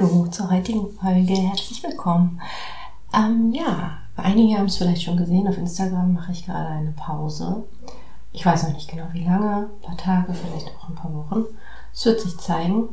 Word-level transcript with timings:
Hallo 0.00 0.28
zur 0.28 0.48
heutigen 0.48 0.88
Folge, 0.92 1.34
herzlich 1.34 1.82
willkommen. 1.82 2.40
Ähm, 3.12 3.52
ja, 3.52 3.98
einige 4.16 4.56
haben 4.56 4.66
es 4.66 4.76
vielleicht 4.76 5.02
schon 5.02 5.16
gesehen, 5.16 5.48
auf 5.48 5.58
Instagram 5.58 6.12
mache 6.12 6.30
ich 6.30 6.46
gerade 6.46 6.68
eine 6.68 6.92
Pause. 6.92 7.64
Ich 8.32 8.46
weiß 8.46 8.62
noch 8.62 8.74
nicht 8.74 8.88
genau 8.88 9.06
wie 9.12 9.24
lange, 9.24 9.68
ein 9.72 9.80
paar 9.82 9.96
Tage, 9.96 10.34
vielleicht 10.34 10.68
auch 10.68 10.88
ein 10.88 10.94
paar 10.94 11.12
Wochen. 11.12 11.46
Es 11.92 12.04
wird 12.04 12.20
sich 12.20 12.38
zeigen. 12.38 12.90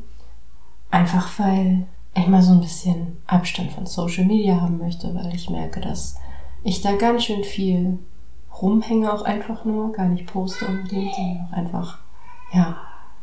Einfach 0.90 1.38
weil 1.38 1.86
ich 2.16 2.26
mal 2.28 2.42
so 2.42 2.54
ein 2.54 2.62
bisschen 2.62 3.18
Abstand 3.28 3.74
von 3.74 3.86
Social 3.86 4.26
Media 4.26 4.60
haben 4.60 4.80
möchte, 4.80 5.14
weil 5.14 5.36
ich 5.36 5.48
merke, 5.48 5.82
dass 5.82 6.16
ich 6.64 6.82
da 6.82 6.96
ganz 6.96 7.26
schön 7.26 7.44
viel 7.44 8.00
rumhänge, 8.60 9.14
auch 9.14 9.22
einfach 9.22 9.64
nur, 9.64 9.92
gar 9.92 10.08
nicht 10.08 10.26
poste 10.26 10.66
unbedingt, 10.66 11.14
sondern 11.14 11.46
auch 11.46 11.54
einfach, 11.54 12.00
ja, 12.52 12.78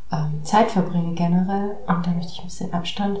ähm, 0.09 0.41
Zeit 0.43 0.71
verbringe 0.71 1.15
generell. 1.15 1.75
Und 1.85 2.07
da 2.07 2.11
möchte 2.11 2.31
ich 2.31 2.39
ein 2.39 2.45
bisschen 2.45 2.73
Abstand 2.73 3.19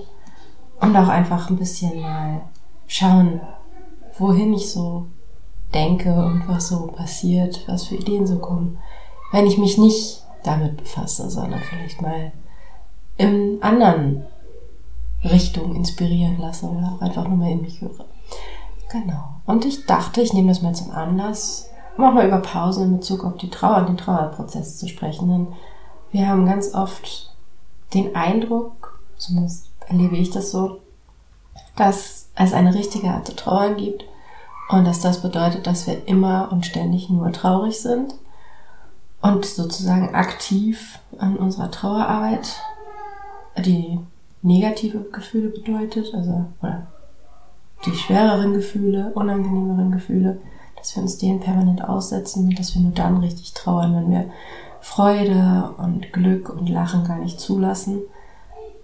und 0.83 0.95
auch 0.97 1.07
einfach 1.07 1.49
ein 1.49 1.57
bisschen 1.57 2.01
mal 2.01 2.41
schauen, 2.87 3.39
wohin 4.17 4.53
ich 4.53 4.69
so 4.69 5.07
denke 5.73 6.13
und 6.13 6.47
was 6.47 6.67
so 6.67 6.87
passiert, 6.87 7.63
was 7.67 7.85
für 7.85 7.95
Ideen 7.95 8.27
so 8.27 8.37
kommen, 8.37 8.77
wenn 9.31 9.47
ich 9.47 9.57
mich 9.57 9.77
nicht 9.77 10.23
damit 10.43 10.77
befasse, 10.77 11.29
sondern 11.29 11.61
vielleicht 11.61 12.01
mal 12.01 12.31
in 13.17 13.57
anderen 13.61 14.25
Richtungen 15.23 15.75
inspirieren 15.75 16.37
lasse 16.37 16.65
oder 16.65 16.97
einfach 16.99 17.27
nur 17.27 17.37
mal 17.37 17.51
in 17.51 17.61
mich 17.61 17.81
höre. 17.81 18.05
Genau. 18.91 19.23
Und 19.45 19.65
ich 19.65 19.85
dachte, 19.85 20.21
ich 20.21 20.33
nehme 20.33 20.49
das 20.49 20.61
mal 20.61 20.75
zum 20.75 20.91
Anlass, 20.91 21.69
um 21.97 22.03
auch 22.03 22.13
mal 22.13 22.27
über 22.27 22.39
Pausen 22.39 22.83
in 22.83 22.97
Bezug 22.97 23.23
auf 23.23 23.37
die 23.37 23.49
Trauer 23.49 23.77
und 23.77 23.89
den 23.89 23.97
Trauerprozess 23.97 24.77
zu 24.77 24.87
sprechen. 24.87 25.29
Denn 25.29 25.47
wir 26.11 26.27
haben 26.27 26.45
ganz 26.45 26.73
oft 26.75 27.33
den 27.93 28.15
Eindruck, 28.15 28.99
zumindest 29.17 29.72
erlebe 29.87 30.17
ich 30.17 30.31
das 30.31 30.51
so, 30.51 30.79
dass 31.75 32.29
es 32.35 32.53
eine 32.53 32.73
richtige 32.73 33.09
Art 33.09 33.27
zu 33.27 33.35
trauern 33.35 33.77
gibt 33.77 34.05
und 34.69 34.85
dass 34.85 34.99
das 34.99 35.21
bedeutet, 35.21 35.67
dass 35.67 35.87
wir 35.87 36.07
immer 36.07 36.49
und 36.51 36.65
ständig 36.65 37.09
nur 37.09 37.31
traurig 37.31 37.79
sind 37.79 38.15
und 39.21 39.45
sozusagen 39.45 40.13
aktiv 40.15 40.99
an 41.17 41.37
unserer 41.37 41.71
Trauerarbeit 41.71 42.61
die 43.57 43.99
negative 44.41 44.99
Gefühle 45.11 45.49
bedeutet, 45.49 46.13
also 46.13 46.45
oder 46.61 46.87
die 47.85 47.95
schwereren 47.95 48.53
Gefühle, 48.53 49.11
unangenehmeren 49.13 49.91
Gefühle, 49.91 50.39
dass 50.77 50.95
wir 50.95 51.03
uns 51.03 51.17
denen 51.17 51.39
permanent 51.39 51.83
aussetzen 51.83 52.47
und 52.47 52.59
dass 52.59 52.75
wir 52.75 52.81
nur 52.81 52.91
dann 52.91 53.17
richtig 53.17 53.53
trauern, 53.53 53.95
wenn 53.95 54.11
wir 54.11 54.25
Freude 54.81 55.73
und 55.77 56.11
Glück 56.11 56.49
und 56.49 56.67
Lachen 56.67 57.05
gar 57.05 57.17
nicht 57.19 57.39
zulassen 57.39 58.01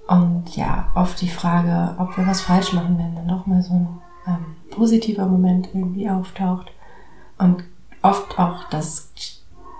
und 0.09 0.55
ja, 0.55 0.87
oft 0.95 1.21
die 1.21 1.29
Frage, 1.29 1.95
ob 1.99 2.17
wir 2.17 2.25
was 2.25 2.41
falsch 2.41 2.73
machen, 2.73 2.97
wenn 2.97 3.13
dann 3.15 3.27
doch 3.27 3.45
mal 3.45 3.61
so 3.61 3.73
ein 3.73 3.87
ähm, 4.25 4.55
positiver 4.71 5.27
Moment 5.27 5.69
irgendwie 5.71 6.09
auftaucht. 6.09 6.71
Und 7.37 7.63
oft 8.01 8.39
auch 8.39 8.67
das 8.71 9.11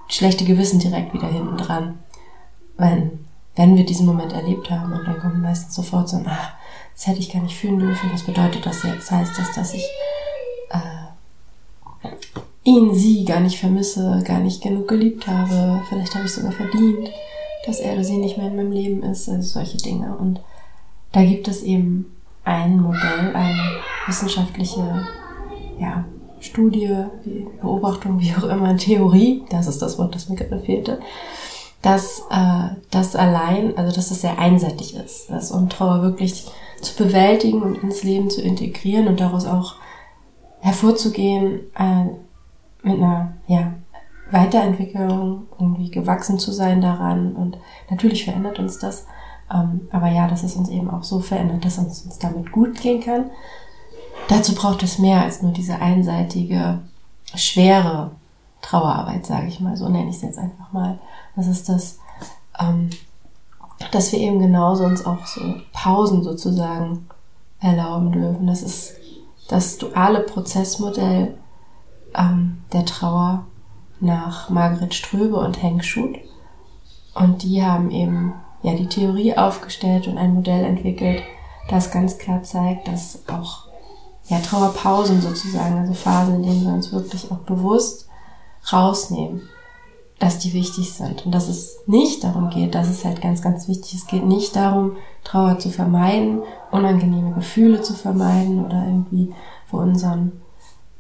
schlechte 0.08 0.46
Gewissen 0.46 0.80
direkt 0.80 1.16
wieder 1.16 1.28
hinten 1.28 1.58
dran. 1.58 1.98
Wenn, 2.78 3.26
wenn 3.56 3.76
wir 3.76 3.88
diesen 3.88 4.06
Moment 4.06 4.32
erlebt 4.34 4.70
haben 4.70 4.94
und 4.94 5.08
dann 5.08 5.20
kommt 5.20 5.42
meistens 5.42 5.74
sofort 5.74 6.08
so 6.08 6.18
ein, 6.18 6.28
ah, 6.28 6.54
das 6.94 7.08
hätte 7.08 7.20
ich 7.20 7.34
gar 7.34 7.42
nicht 7.42 7.58
fühlen 7.58 7.80
dürfen, 7.80 8.12
was 8.14 8.22
bedeutet 8.22 8.68
das 8.68 8.84
jetzt? 8.84 9.10
Heißt 9.10 9.36
das, 9.36 9.56
dass 9.56 9.74
ich 9.74 9.88
äh, 10.70 12.08
ihn, 12.66 12.94
sie 12.94 13.26
gar 13.26 13.40
nicht 13.40 13.60
vermisse, 13.60 14.22
gar 14.28 14.42
nicht 14.42 14.62
genug 14.62 14.88
geliebt 14.88 15.26
habe? 15.26 15.82
Vielleicht 15.90 16.14
habe 16.14 16.26
ich 16.26 16.34
sogar 16.34 16.52
verdient 16.52 17.10
dass 17.70 17.80
er 17.80 17.94
oder 17.94 18.04
sie 18.04 18.18
nicht 18.18 18.38
mehr 18.38 18.48
in 18.48 18.56
meinem 18.56 18.72
Leben 18.72 19.04
ist, 19.04 19.30
also 19.30 19.60
solche 19.60 19.78
Dinge. 19.78 20.16
Und 20.18 20.42
da 21.12 21.24
gibt 21.24 21.48
es 21.48 21.62
eben 21.62 22.18
ein 22.44 22.82
Modell, 22.82 23.36
eine 23.36 23.60
wissenschaftliche 24.08 25.06
ja, 25.80 26.04
Studie, 26.40 27.06
Beobachtung, 27.62 28.20
wie 28.20 28.34
auch 28.36 28.44
immer, 28.44 28.76
Theorie, 28.76 29.44
das 29.52 29.68
ist 29.68 29.82
das 29.84 30.00
Wort, 30.00 30.16
das 30.16 30.30
mir 30.30 30.36
gerade 30.36 30.60
fehlte, 30.60 31.00
dass 31.84 32.24
äh, 32.32 32.76
das 32.90 33.16
allein, 33.16 33.78
also 33.78 33.96
dass 33.96 34.10
das 34.10 34.22
sehr 34.22 34.40
einseitig 34.40 34.96
ist, 34.96 35.30
dass 35.30 35.52
um 35.52 35.70
Trauer 35.70 36.02
wirklich 36.02 36.48
zu 36.82 36.96
bewältigen 36.96 37.62
und 37.62 37.84
ins 37.84 38.02
Leben 38.04 38.32
zu 38.32 38.42
integrieren 38.42 39.08
und 39.08 39.20
daraus 39.20 39.46
auch 39.46 39.76
hervorzugehen 40.60 41.60
äh, 41.78 42.06
mit 42.82 42.98
einer 42.98 43.34
ja, 43.48 43.74
Weiterentwicklung, 44.32 45.48
irgendwie 45.60 45.92
gewachsen 45.92 46.40
zu 46.40 46.52
sein 46.52 46.82
daran. 46.82 47.36
Und 47.36 47.58
natürlich 47.90 48.26
verändert 48.26 48.60
uns 48.60 48.80
das. 48.80 49.06
Ähm, 49.52 49.88
aber 49.92 50.10
ja, 50.10 50.28
dass 50.28 50.44
es 50.44 50.56
uns 50.56 50.70
eben 50.70 50.90
auch 50.90 51.04
so 51.04 51.20
verändert, 51.20 51.66
dass 51.66 51.78
es 51.78 52.04
uns 52.04 52.20
damit 52.20 52.52
gut 52.52 52.80
gehen 52.80 53.02
kann. 53.02 53.32
Dazu 54.28 54.54
braucht 54.54 54.84
es 54.84 55.00
mehr 55.00 55.22
als 55.24 55.42
nur 55.42 55.52
diese 55.52 55.82
einseitige, 55.82 56.80
schwere 57.34 58.12
Trauerarbeit, 58.62 59.26
sage 59.26 59.48
ich 59.48 59.60
mal. 59.60 59.76
So 59.76 59.90
nenne 59.90 60.10
ich 60.10 60.18
es 60.18 60.22
jetzt 60.22 60.38
einfach 60.38 60.72
mal. 60.72 61.00
Das 61.36 61.48
ist 61.48 61.70
das, 61.70 62.00
ähm, 62.60 62.90
dass 63.92 64.12
wir 64.12 64.20
eben 64.20 64.40
genauso 64.40 64.84
uns 64.84 65.06
auch 65.06 65.26
so 65.26 65.42
Pausen 65.74 66.24
sozusagen 66.24 67.08
erlauben 67.60 68.12
dürfen. 68.12 68.48
Das 68.48 68.62
ist 68.62 68.94
das 69.48 69.78
duale 69.78 70.20
Prozessmodell 70.20 71.38
ähm, 72.16 72.60
der 72.72 72.86
Trauer 72.86 73.46
nach 74.00 74.50
Margret 74.50 74.94
Ströbe 74.94 75.38
und 75.38 75.62
Henk 75.62 75.84
Schut. 75.84 76.18
Und 77.14 77.44
die 77.44 77.64
haben 77.64 77.92
eben 77.92 78.34
ja 78.62 78.74
die 78.74 78.88
Theorie 78.88 79.36
aufgestellt 79.36 80.08
und 80.08 80.18
ein 80.18 80.34
Modell 80.34 80.64
entwickelt, 80.64 81.22
das 81.70 81.92
ganz 81.92 82.18
klar 82.18 82.44
zeigt, 82.44 82.88
dass 82.88 83.24
auch 83.28 83.68
ja, 84.28 84.40
Trauerpausen 84.40 85.22
sozusagen, 85.22 85.78
also 85.78 85.94
Phasen, 85.94 86.36
in 86.36 86.44
denen 86.44 86.66
wir 86.66 86.74
uns 86.74 86.92
wirklich 86.92 87.32
auch 87.32 87.40
bewusst 87.40 88.08
rausnehmen, 88.72 89.42
dass 90.20 90.40
die 90.40 90.54
wichtig 90.54 90.94
sind 90.94 91.26
und 91.26 91.32
dass 91.32 91.48
es 91.48 91.80
nicht 91.88 92.24
darum 92.24 92.50
geht, 92.50 92.76
dass 92.76 92.90
es 92.90 93.06
halt 93.06 93.22
ganz, 93.22 93.42
ganz 93.42 93.68
wichtig 93.68 93.96
ist, 93.96 94.02
es 94.04 94.08
geht 94.08 94.26
nicht 94.26 94.56
darum, 94.56 94.98
Trauer 95.24 95.60
zu 95.60 95.70
vermeiden, 95.70 96.42
unangenehme 96.72 97.34
Gefühle 97.34 97.82
zu 97.82 97.94
vermeiden 97.94 98.66
oder 98.66 98.86
irgendwie 98.86 99.34
vor 99.66 99.82
unseren 99.82 100.42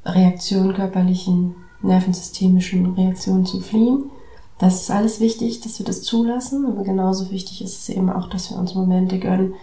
Reaktionen 0.05 0.73
körperlichen 0.73 1.55
nervensystemischen 1.81 2.93
Reaktionen 2.93 3.45
zu 3.45 3.59
fliehen. 3.59 4.11
Das 4.57 4.81
ist 4.81 4.91
alles 4.91 5.19
wichtig, 5.19 5.61
dass 5.61 5.79
wir 5.79 5.85
das 5.85 6.01
zulassen, 6.01 6.65
aber 6.65 6.83
genauso 6.83 7.31
wichtig 7.31 7.61
ist 7.61 7.79
es 7.79 7.89
eben 7.89 8.09
auch, 8.09 8.29
dass 8.29 8.49
wir 8.49 8.57
uns 8.57 8.75
Momente 8.75 9.17
gönnen, 9.17 9.53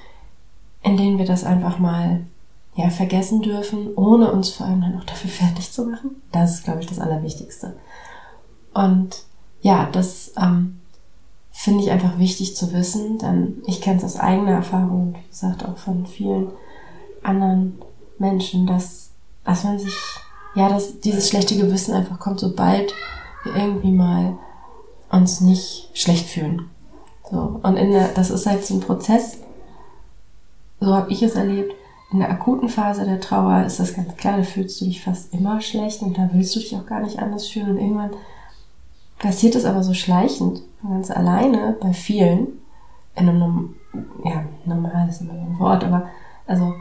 in 0.83 0.97
denen 0.97 1.19
wir 1.19 1.27
das 1.27 1.45
einfach 1.45 1.79
mal 1.79 2.25
ja, 2.75 2.91
vergessen 2.91 3.43
dürfen, 3.43 3.95
ohne 3.97 4.31
uns 4.33 4.51
vor 4.51 4.67
allem 4.67 4.81
dann 4.81 4.99
auch 4.99 5.05
dafür 5.05 5.31
fertig 5.47 5.71
zu 5.71 5.85
machen. 5.85 6.23
Das 6.33 6.55
ist, 6.55 6.65
glaube 6.65 6.81
ich, 6.81 6.87
das 6.87 6.99
Allerwichtigste. 6.99 7.77
Und 8.73 9.25
ja, 9.61 9.89
das 9.91 10.33
ähm, 10.37 10.81
finde 11.51 11.83
ich 11.83 11.91
einfach 11.91 12.19
wichtig 12.19 12.55
zu 12.55 12.73
wissen, 12.73 13.19
denn 13.19 13.63
ich 13.67 13.81
kenne 13.81 13.97
es 13.97 14.05
aus 14.05 14.17
eigener 14.17 14.53
Erfahrung 14.53 15.09
und 15.09 15.17
wie 15.17 15.29
gesagt 15.29 15.65
auch 15.65 15.77
von 15.79 16.07
vielen 16.07 16.49
anderen 17.23 17.79
Menschen, 18.19 18.67
dass, 18.67 19.11
dass 19.45 19.65
man 19.65 19.79
sich 19.79 19.95
ja, 20.57 20.71
dass 20.71 21.01
dieses 21.01 21.29
schlechte 21.29 21.57
Gewissen 21.57 21.95
einfach 21.95 22.19
kommt, 22.19 22.41
sobald 22.41 22.93
wir 23.45 23.55
irgendwie 23.55 23.93
mal 23.93 24.37
uns 25.11 25.41
nicht 25.41 25.91
schlecht 25.95 26.29
fühlen. 26.29 26.71
So. 27.31 27.61
Und 27.63 27.77
in 27.77 27.93
der, 27.93 28.09
das 28.09 28.31
ist 28.31 28.47
halt 28.47 28.65
so 28.65 28.75
ein 28.75 28.81
Prozess, 28.81 29.39
so 30.81 30.95
habe 30.95 31.13
ich 31.13 31.23
es 31.23 31.35
erlebt. 31.35 31.75
In 32.13 32.21
der 32.21 32.31
akuten 32.31 32.69
Phase 32.69 33.05
der 33.05 33.21
Trauer 33.21 33.65
ist 33.65 33.81
das 33.81 33.95
ganz 33.95 34.17
klar, 34.17 34.39
da 34.39 34.43
fühlst 34.45 34.81
du 34.81 34.87
dich 34.87 35.03
fast 35.03 35.35
immer 35.35 35.61
schlecht 35.61 36.03
und 36.03 36.17
da 36.17 36.31
willst 36.33 36.55
du 36.57 36.61
dich 36.61 36.75
auch 36.77 36.87
gar 36.87 37.01
nicht 37.01 37.19
anders 37.19 37.49
fühlen. 37.49 37.71
Und 37.71 37.79
irgendwann 37.79 38.11
passiert 39.19 39.57
es 39.57 39.65
aber 39.65 39.83
so 39.83 39.93
schleichend, 39.93 40.63
ganz 40.83 41.11
alleine 41.11 41.77
bei 41.81 41.93
vielen, 41.93 42.49
in 43.15 43.29
einem, 43.29 43.75
ja, 44.25 44.45
normal 44.65 45.09
ist 45.09 45.21
immer 45.21 45.33
ein 45.33 45.59
Wort, 45.59 45.85
aber 45.85 46.07
also 46.47 46.75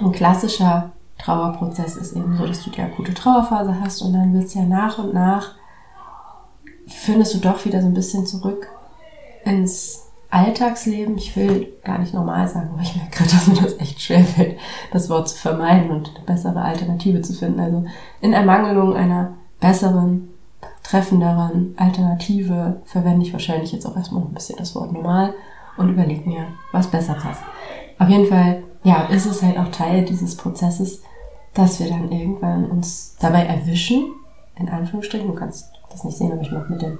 ein 0.00 0.12
klassischer 0.12 0.92
Trauerprozess 1.18 1.96
ist 1.96 2.14
eben 2.14 2.36
so, 2.36 2.46
dass 2.46 2.62
du 2.64 2.70
die 2.70 2.82
akute 2.82 3.14
Trauerphase 3.14 3.80
hast 3.80 4.02
und 4.02 4.12
dann 4.12 4.34
wird 4.34 4.44
es 4.44 4.54
ja 4.54 4.62
nach 4.62 4.98
und 4.98 5.14
nach 5.14 5.54
findest 6.86 7.34
du 7.34 7.38
doch 7.38 7.64
wieder 7.64 7.80
so 7.80 7.86
ein 7.86 7.94
bisschen 7.94 8.26
zurück 8.26 8.68
ins 9.44 10.04
Alltagsleben. 10.30 11.16
Ich 11.16 11.36
will 11.36 11.72
gar 11.84 11.98
nicht 11.98 12.12
normal 12.12 12.48
sagen, 12.48 12.70
aber 12.72 12.82
ich 12.82 12.96
merke 12.96 13.18
gerade, 13.18 13.30
dass 13.32 13.46
mir 13.46 13.62
das 13.62 13.78
echt 13.78 14.00
schwerfällt, 14.00 14.58
das 14.90 15.08
Wort 15.08 15.28
zu 15.28 15.36
vermeiden 15.36 15.90
und 15.90 16.10
eine 16.14 16.24
bessere 16.24 16.60
Alternative 16.60 17.22
zu 17.22 17.32
finden. 17.32 17.60
Also 17.60 17.84
in 18.20 18.32
Ermangelung 18.32 18.96
einer 18.96 19.34
besseren, 19.60 20.30
treffenderen 20.82 21.74
Alternative 21.76 22.82
verwende 22.84 23.26
ich 23.26 23.32
wahrscheinlich 23.32 23.72
jetzt 23.72 23.86
auch 23.86 23.96
erstmal 23.96 24.22
ein 24.22 24.34
bisschen 24.34 24.58
das 24.58 24.74
Wort 24.74 24.92
normal 24.92 25.34
und 25.76 25.90
überlege 25.90 26.28
mir, 26.28 26.46
was 26.72 26.88
besser 26.88 27.14
passt. 27.14 27.42
Auf 27.98 28.08
jeden 28.08 28.26
Fall, 28.26 28.64
ja, 28.84 29.06
ist 29.06 29.26
es 29.26 29.42
halt 29.42 29.58
auch 29.58 29.68
Teil 29.68 30.04
dieses 30.04 30.36
Prozesses, 30.36 31.02
dass 31.54 31.80
wir 31.80 31.88
dann 31.88 32.12
irgendwann 32.12 32.70
uns 32.70 33.16
dabei 33.18 33.44
erwischen, 33.44 34.12
in 34.56 34.68
Anführungsstrichen, 34.68 35.26
du 35.26 35.34
kannst 35.34 35.70
das 35.90 36.04
nicht 36.04 36.16
sehen, 36.16 36.32
aber 36.32 36.42
ich 36.42 36.52
mache 36.52 36.70
mit 36.70 36.82
den 36.82 36.98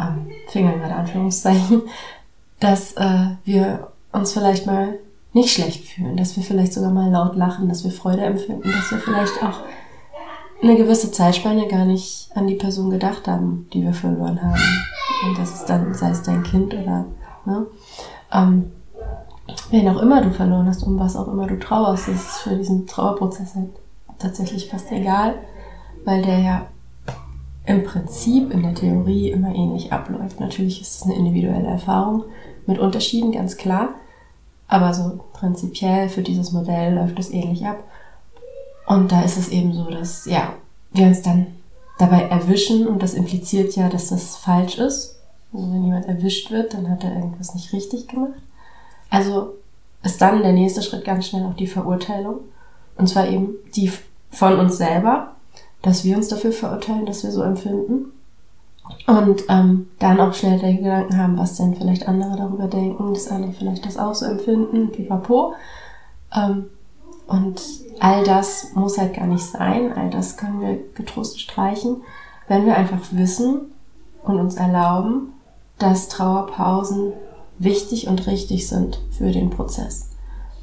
ähm, 0.00 0.30
Fingern 0.48 0.80
gerade 0.80 0.94
Anführungszeichen, 0.94 1.82
dass 2.60 2.94
äh, 2.94 3.26
wir 3.44 3.88
uns 4.12 4.32
vielleicht 4.32 4.66
mal 4.66 4.98
nicht 5.32 5.52
schlecht 5.52 5.84
fühlen, 5.86 6.16
dass 6.16 6.36
wir 6.36 6.42
vielleicht 6.42 6.72
sogar 6.72 6.90
mal 6.90 7.10
laut 7.10 7.36
lachen, 7.36 7.68
dass 7.68 7.84
wir 7.84 7.90
Freude 7.90 8.22
empfinden, 8.22 8.70
dass 8.70 8.90
wir 8.90 8.98
vielleicht 8.98 9.42
auch 9.42 9.60
eine 10.62 10.76
gewisse 10.76 11.10
Zeitspanne 11.10 11.66
gar 11.68 11.84
nicht 11.84 12.30
an 12.34 12.46
die 12.46 12.54
Person 12.54 12.90
gedacht 12.90 13.26
haben, 13.26 13.66
die 13.72 13.82
wir 13.82 13.94
verloren 13.94 14.40
haben. 14.42 14.62
Und 15.26 15.38
das 15.38 15.54
ist 15.54 15.66
dann, 15.66 15.92
sei 15.94 16.10
es 16.10 16.22
dein 16.22 16.42
Kind 16.42 16.74
oder 16.74 17.06
ne, 17.44 17.66
ähm, 18.32 18.70
wen 19.70 19.88
auch 19.88 20.00
immer 20.00 20.22
du 20.22 20.30
verloren 20.30 20.66
hast, 20.66 20.82
um 20.82 20.98
was 20.98 21.16
auch 21.16 21.28
immer 21.28 21.46
du 21.46 21.58
trauerst, 21.58 22.08
das 22.08 22.14
ist 22.14 22.36
für 22.38 22.56
diesen 22.56 22.86
Trauerprozess 22.86 23.54
halt 23.54 23.70
tatsächlich 24.18 24.68
fast 24.68 24.90
egal, 24.92 25.34
weil 26.04 26.22
der 26.22 26.38
ja 26.38 26.66
im 27.64 27.84
Prinzip 27.84 28.52
in 28.52 28.62
der 28.62 28.74
Theorie 28.74 29.30
immer 29.30 29.54
ähnlich 29.54 29.92
abläuft. 29.92 30.40
Natürlich 30.40 30.80
ist 30.80 30.96
es 30.96 31.02
eine 31.02 31.14
individuelle 31.14 31.68
Erfahrung 31.68 32.24
mit 32.66 32.78
Unterschieden, 32.78 33.32
ganz 33.32 33.56
klar. 33.56 33.90
Aber 34.66 34.94
so 34.94 35.20
prinzipiell 35.32 36.08
für 36.08 36.22
dieses 36.22 36.52
Modell 36.52 36.94
läuft 36.94 37.18
es 37.18 37.30
ähnlich 37.30 37.66
ab. 37.66 37.84
Und 38.86 39.12
da 39.12 39.22
ist 39.22 39.36
es 39.36 39.48
eben 39.48 39.72
so, 39.74 39.90
dass, 39.90 40.26
ja, 40.26 40.54
wir 40.92 41.06
uns 41.06 41.22
dann 41.22 41.46
dabei 41.98 42.22
erwischen 42.22 42.86
und 42.86 43.02
das 43.02 43.14
impliziert 43.14 43.76
ja, 43.76 43.88
dass 43.88 44.08
das 44.08 44.36
falsch 44.36 44.78
ist. 44.78 45.20
Also 45.52 45.72
wenn 45.72 45.84
jemand 45.84 46.06
erwischt 46.06 46.50
wird, 46.50 46.74
dann 46.74 46.90
hat 46.90 47.04
er 47.04 47.14
irgendwas 47.14 47.54
nicht 47.54 47.72
richtig 47.72 48.08
gemacht. 48.08 48.32
Also 49.12 49.58
ist 50.02 50.22
dann 50.22 50.42
der 50.42 50.54
nächste 50.54 50.80
Schritt 50.82 51.04
ganz 51.04 51.26
schnell 51.26 51.44
auch 51.44 51.54
die 51.54 51.66
Verurteilung. 51.66 52.40
Und 52.96 53.08
zwar 53.08 53.28
eben 53.28 53.56
die 53.76 53.92
von 54.30 54.58
uns 54.58 54.78
selber, 54.78 55.32
dass 55.82 56.02
wir 56.02 56.16
uns 56.16 56.28
dafür 56.28 56.50
verurteilen, 56.50 57.04
dass 57.04 57.22
wir 57.22 57.30
so 57.30 57.42
empfinden. 57.42 58.12
Und 59.06 59.44
ähm, 59.50 59.88
dann 59.98 60.18
auch 60.18 60.32
schnell 60.32 60.58
den 60.58 60.78
Gedanken 60.78 61.18
haben, 61.18 61.38
was 61.38 61.56
denn 61.56 61.76
vielleicht 61.76 62.08
andere 62.08 62.36
darüber 62.36 62.68
denken, 62.68 63.12
dass 63.12 63.28
andere 63.28 63.52
vielleicht 63.52 63.84
das 63.84 63.98
auch 63.98 64.14
so 64.14 64.24
empfinden, 64.24 64.90
pipapo. 64.90 65.52
Ähm, 66.34 66.70
und 67.26 67.60
all 68.00 68.24
das 68.24 68.72
muss 68.74 68.96
halt 68.96 69.14
gar 69.14 69.26
nicht 69.26 69.44
sein, 69.44 69.92
all 69.92 70.08
das 70.08 70.38
können 70.38 70.60
wir 70.60 70.78
getrost 70.94 71.38
streichen, 71.38 72.02
wenn 72.48 72.64
wir 72.64 72.76
einfach 72.76 73.00
wissen 73.10 73.72
und 74.22 74.40
uns 74.40 74.56
erlauben, 74.56 75.34
dass 75.78 76.08
Trauerpausen 76.08 77.12
wichtig 77.62 78.08
und 78.08 78.26
richtig 78.26 78.68
sind 78.68 79.00
für 79.10 79.30
den 79.30 79.50
Prozess. 79.50 80.10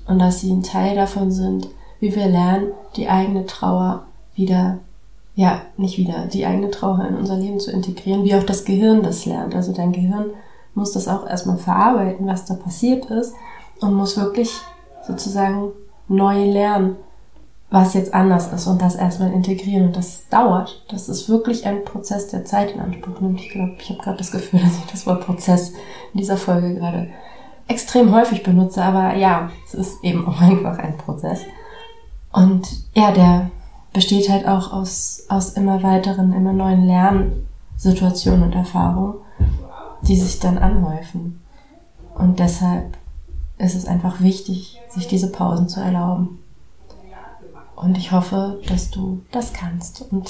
Und 0.08 0.20
dass 0.20 0.42
sie 0.42 0.52
ein 0.52 0.64
Teil 0.64 0.96
davon 0.96 1.32
sind, 1.32 1.68
wie 2.00 2.16
wir 2.16 2.28
lernen, 2.28 2.72
die 2.96 3.10
eigene 3.10 3.46
Trauer 3.46 4.04
wieder 4.36 4.80
ja, 5.40 5.62
nicht 5.78 5.98
wieder 5.98 6.26
die 6.26 6.46
eigene 6.46 6.70
Trauer 6.70 7.06
in 7.08 7.16
unser 7.16 7.38
Leben 7.38 7.62
zu 7.62 7.72
integrieren, 7.72 8.26
wie 8.26 8.36
auch 8.36 8.44
das 8.44 8.66
Gehirn 8.66 9.04
das 9.04 9.26
lernt. 9.26 9.56
Also 9.56 9.72
dein 9.72 9.94
Gehirn 9.94 10.32
muss 10.74 10.92
das 10.92 11.08
auch 11.08 11.26
erstmal 11.26 11.58
verarbeiten, 11.58 12.28
was 12.28 12.44
da 12.44 12.56
passiert 12.56 13.06
ist 13.06 13.34
und 13.80 13.94
muss 13.94 14.18
wirklich 14.18 14.52
sozusagen 15.08 15.72
neu 16.10 16.44
lernen, 16.44 16.98
was 17.72 17.94
jetzt 17.94 18.14
anders 18.14 18.52
ist 18.52 18.66
und 18.66 18.82
das 18.82 18.96
erstmal 18.96 19.32
integrieren 19.32 19.88
und 19.88 19.96
das 19.96 20.28
dauert. 20.30 20.84
Das 20.90 21.08
ist 21.08 21.30
wirklich 21.30 21.68
ein 21.68 21.86
Prozess, 21.86 22.28
der 22.28 22.44
Zeit 22.44 22.72
in 22.72 22.80
Anspruch 22.80 23.22
nimmt. 23.22 23.42
Ich 23.42 23.50
glaube, 23.50 23.76
ich 23.80 23.90
habe 23.90 24.02
gerade 24.02 24.18
das 24.18 24.32
Gefühl, 24.32 24.60
dass 24.64 24.78
ich 24.78 24.92
das 24.92 25.06
Wort 25.06 25.26
Prozess 25.26 25.74
in 26.14 26.20
dieser 26.20 26.38
Folge 26.38 26.76
gerade 26.76 27.10
extrem 27.68 28.14
häufig 28.14 28.42
benutze, 28.42 28.84
aber 28.84 29.16
ja, 29.16 29.52
es 29.68 29.76
ist 29.76 30.04
eben 30.04 30.28
auch 30.28 30.42
einfach 30.42 30.80
ein 30.80 30.98
Prozess. 30.98 31.42
Und 32.32 32.68
ja, 32.96 33.12
der 33.12 33.52
besteht 33.94 34.30
halt 34.30 34.48
auch 34.48 34.74
aus, 34.74 35.26
aus 35.30 35.54
immer 35.54 35.82
weiteren, 35.84 36.34
immer 36.34 36.54
neuen 36.54 36.86
Lernsituationen 36.86 38.44
und 38.44 38.54
Erfahrungen, 38.54 39.16
die 40.02 40.16
sich 40.16 40.40
dann 40.40 40.58
anhäufen. 40.58 41.42
Und 42.16 42.40
deshalb 42.40 42.98
ist 43.58 43.76
es 43.76 43.86
einfach 43.86 44.22
wichtig, 44.22 44.80
sich 44.90 45.08
diese 45.08 45.32
Pausen 45.32 45.70
zu 45.70 45.80
erlauben. 45.80 46.40
Und 47.82 47.98
ich 47.98 48.12
hoffe, 48.12 48.60
dass 48.68 48.92
du 48.92 49.22
das 49.32 49.54
kannst. 49.54 50.06
Und 50.12 50.30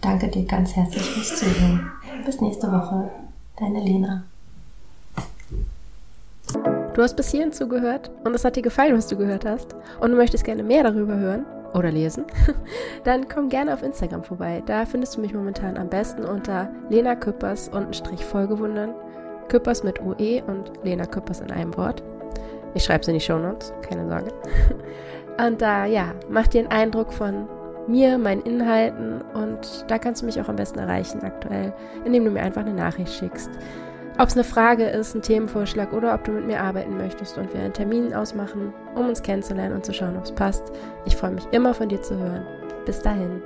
danke 0.00 0.28
dir 0.28 0.44
ganz 0.44 0.76
herzlich 0.76 1.02
fürs 1.02 1.40
Zuhören. 1.40 1.90
Bis 2.24 2.40
nächste 2.40 2.70
Woche. 2.70 3.10
Deine 3.58 3.80
Lena. 3.80 4.24
Du 6.94 7.02
hast 7.02 7.16
bis 7.16 7.30
hierhin 7.30 7.52
zugehört 7.52 8.10
und 8.24 8.34
es 8.34 8.44
hat 8.44 8.56
dir 8.56 8.62
gefallen, 8.62 8.96
was 8.96 9.08
du 9.08 9.16
gehört 9.16 9.44
hast 9.44 9.74
und 10.00 10.12
du 10.12 10.16
möchtest 10.16 10.44
gerne 10.44 10.62
mehr 10.62 10.84
darüber 10.84 11.16
hören 11.16 11.44
oder 11.74 11.90
lesen, 11.90 12.24
dann 13.04 13.28
komm 13.28 13.48
gerne 13.48 13.74
auf 13.74 13.82
Instagram 13.82 14.22
vorbei. 14.22 14.62
Da 14.64 14.86
findest 14.86 15.16
du 15.16 15.20
mich 15.20 15.34
momentan 15.34 15.76
am 15.76 15.88
besten 15.88 16.24
unter 16.24 16.70
Lena 16.88 17.14
Küppers 17.16 17.68
und 17.68 17.94
Strich 17.94 18.24
Folgewundern. 18.24 18.94
Küppers 19.48 19.82
mit 19.82 20.00
UE 20.00 20.42
und 20.44 20.72
Lena 20.84 21.04
Küppers 21.04 21.40
in 21.40 21.50
einem 21.50 21.76
Wort. 21.76 22.02
Ich 22.74 22.84
schreibe 22.84 23.02
es 23.02 23.08
in 23.08 23.14
die 23.14 23.20
Shownotes, 23.20 23.74
keine 23.82 24.08
Sorge. 24.08 24.32
Und 25.44 25.60
da, 25.60 25.84
ja, 25.84 26.14
mach 26.30 26.46
dir 26.46 26.60
einen 26.60 26.70
Eindruck 26.70 27.12
von 27.12 27.48
mir, 27.88 28.18
meinen 28.18 28.42
Inhalten 28.42 29.22
und 29.34 29.84
da 29.88 29.98
kannst 29.98 30.22
du 30.22 30.26
mich 30.26 30.40
auch 30.40 30.48
am 30.48 30.56
besten 30.56 30.78
erreichen 30.78 31.22
aktuell, 31.22 31.72
indem 32.04 32.24
du 32.24 32.30
mir 32.30 32.42
einfach 32.42 32.62
eine 32.62 32.74
Nachricht 32.74 33.12
schickst. 33.12 33.50
Ob 34.18 34.28
es 34.28 34.34
eine 34.34 34.44
Frage 34.44 34.84
ist, 34.86 35.14
ein 35.14 35.20
Themenvorschlag 35.20 35.92
oder 35.92 36.14
ob 36.14 36.24
du 36.24 36.32
mit 36.32 36.46
mir 36.46 36.60
arbeiten 36.60 36.96
möchtest 36.96 37.36
und 37.36 37.52
wir 37.52 37.60
einen 37.60 37.74
Termin 37.74 38.14
ausmachen, 38.14 38.72
um 38.94 39.08
uns 39.08 39.22
kennenzulernen 39.22 39.76
und 39.76 39.84
zu 39.84 39.92
schauen, 39.92 40.16
ob 40.16 40.24
es 40.24 40.32
passt. 40.32 40.72
Ich 41.04 41.16
freue 41.16 41.32
mich 41.32 41.46
immer 41.52 41.74
von 41.74 41.90
dir 41.90 42.00
zu 42.00 42.16
hören. 42.16 42.46
Bis 42.86 43.02
dahin. 43.02 43.42